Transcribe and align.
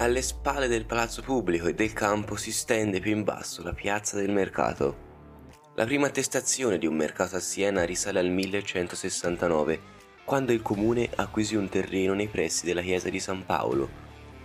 Alle 0.00 0.22
spalle 0.22 0.68
del 0.68 0.86
palazzo 0.86 1.22
pubblico 1.22 1.66
e 1.66 1.74
del 1.74 1.92
campo 1.92 2.36
si 2.36 2.52
stende 2.52 3.00
più 3.00 3.10
in 3.10 3.24
basso 3.24 3.64
la 3.64 3.72
piazza 3.72 4.16
del 4.16 4.30
mercato. 4.30 5.06
La 5.74 5.84
prima 5.86 6.06
attestazione 6.06 6.78
di 6.78 6.86
un 6.86 6.94
mercato 6.94 7.34
a 7.34 7.40
Siena 7.40 7.82
risale 7.82 8.20
al 8.20 8.30
1169, 8.30 9.80
quando 10.24 10.52
il 10.52 10.62
comune 10.62 11.10
acquisì 11.16 11.56
un 11.56 11.68
terreno 11.68 12.14
nei 12.14 12.28
pressi 12.28 12.64
della 12.64 12.80
chiesa 12.80 13.08
di 13.08 13.18
San 13.18 13.44
Paolo, 13.44 13.90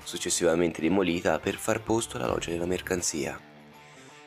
successivamente 0.03 0.81
demolita 0.81 1.37
per 1.37 1.53
far 1.53 1.83
posto 1.83 2.17
alla 2.17 2.29
loggia 2.29 2.49
della 2.49 2.65
mercanzia. 2.65 3.39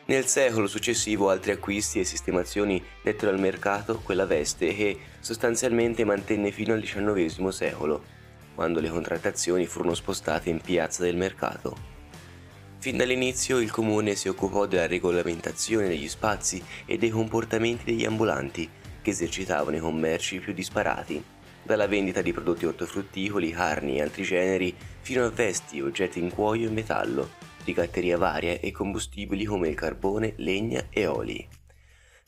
Nel 0.05 0.27
secolo 0.27 0.69
successivo 0.69 1.29
altri 1.29 1.51
acquisti 1.51 1.99
e 1.99 2.05
sistemazioni 2.05 2.81
dettero 3.03 3.33
al 3.33 3.41
mercato 3.41 3.99
quella 3.99 4.27
veste 4.27 4.73
che 4.73 4.97
sostanzialmente 5.19 6.05
mantenne 6.05 6.53
fino 6.53 6.73
al 6.73 6.83
XIX 6.83 7.49
secolo, 7.49 8.15
quando 8.57 8.81
le 8.81 8.89
contrattazioni 8.89 9.67
furono 9.67 9.95
spostate 9.95 10.51
in 10.51 10.61
piazza 10.61 11.05
del 11.05 11.15
mercato. 11.15 11.77
Fin 12.79 12.97
dall'inizio 12.97 13.59
il 13.59 13.71
comune 13.71 14.17
si 14.17 14.29
occupò 14.29 14.67
della 14.67 14.87
regolamentazione 14.87 15.87
degli 15.87 16.09
spazi 16.09 16.63
e 16.85 16.99
dei 16.99 17.11
comportamenti 17.11 17.85
degli 17.85 18.05
ambulanti 18.05 18.69
che 19.03 19.11
esercitavano 19.11 19.77
i 19.77 19.81
commerci 19.81 20.39
più 20.41 20.53
disparati, 20.53 21.23
dalla 21.63 21.87
vendita 21.87 22.23
di 22.23 22.33
prodotti 22.33 22.65
ortofrutticoli, 22.65 23.51
carni 23.51 23.99
e 23.99 24.03
altri 24.03 24.23
generi, 24.23 24.75
fino 25.01 25.25
a 25.25 25.31
vesti, 25.31 25.81
oggetti 25.81 26.19
in 26.19 26.31
cuoio 26.31 26.69
e 26.69 26.73
metallo, 26.73 27.31
di 27.63 27.73
gatteria 27.73 28.17
varia 28.17 28.59
e 28.59 28.71
combustibili 28.73 29.45
come 29.45 29.69
il 29.69 29.75
carbone, 29.75 30.35
legna 30.37 30.87
e 30.91 31.07
oli. 31.07 31.47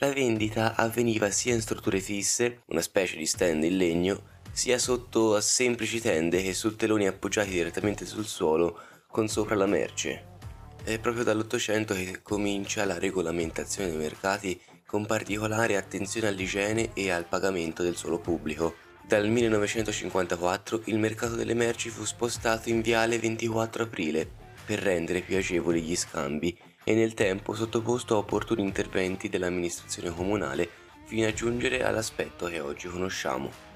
La 0.01 0.13
vendita 0.13 0.77
avveniva 0.77 1.31
sia 1.31 1.55
in 1.55 1.61
strutture 1.61 1.99
fisse, 1.99 2.63
una 2.67 2.81
specie 2.81 3.17
di 3.17 3.27
stand 3.27 3.65
in 3.65 3.77
legno, 3.77 4.23
sia 4.59 4.77
sotto 4.77 5.37
a 5.37 5.41
semplici 5.41 6.01
tende 6.01 6.43
che 6.43 6.53
su 6.53 6.75
teloni 6.75 7.07
appoggiati 7.07 7.51
direttamente 7.51 8.05
sul 8.05 8.27
suolo 8.27 8.77
con 9.07 9.29
sopra 9.29 9.55
la 9.55 9.67
merce. 9.67 10.39
È 10.83 10.99
proprio 10.99 11.23
dall'Ottocento 11.23 11.95
che 11.95 12.23
comincia 12.23 12.85
la 12.85 12.99
regolamentazione 12.99 13.91
dei 13.91 13.99
mercati 13.99 14.61
con 14.85 15.07
particolare 15.07 15.77
attenzione 15.77 16.27
all'igiene 16.27 16.91
e 16.95 17.09
al 17.13 17.27
pagamento 17.27 17.85
del 17.85 17.95
suolo 17.95 18.19
pubblico. 18.19 18.75
Dal 19.07 19.29
1954 19.29 20.83
il 20.87 20.99
mercato 20.99 21.37
delle 21.37 21.55
merci 21.55 21.89
fu 21.89 22.05
spostato 22.05 22.69
in 22.69 22.81
viale 22.81 23.21
24 23.21 23.85
aprile 23.85 24.29
per 24.67 24.81
rendere 24.81 25.21
più 25.21 25.37
agevoli 25.37 25.83
gli 25.83 25.95
scambi 25.95 26.59
e 26.83 26.95
nel 26.97 27.15
tempo 27.15 27.55
sottoposto 27.55 28.17
a 28.17 28.19
opportuni 28.19 28.63
interventi 28.63 29.29
dell'amministrazione 29.29 30.11
comunale 30.11 30.69
fino 31.05 31.29
a 31.29 31.33
giungere 31.33 31.85
all'aspetto 31.85 32.47
che 32.47 32.59
oggi 32.59 32.89
conosciamo. 32.89 33.69